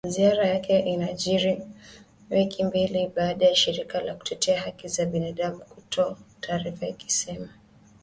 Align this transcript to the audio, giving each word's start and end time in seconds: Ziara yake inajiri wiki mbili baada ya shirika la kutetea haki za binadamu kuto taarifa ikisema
Ziara 0.09 0.47
yake 0.47 0.79
inajiri 0.79 1.67
wiki 2.29 2.63
mbili 2.63 3.07
baada 3.15 3.45
ya 3.45 3.55
shirika 3.55 4.01
la 4.01 4.13
kutetea 4.15 4.61
haki 4.61 4.87
za 4.87 5.05
binadamu 5.05 5.57
kuto 5.59 6.17
taarifa 6.39 6.87
ikisema 6.87 7.49